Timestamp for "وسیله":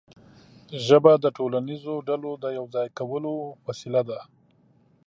3.67-4.01